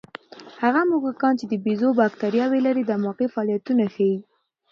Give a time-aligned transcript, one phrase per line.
[0.61, 4.17] هغه موږکان چې د بیزو بکتریاوې لري، دماغي فعالیتونه ښيي.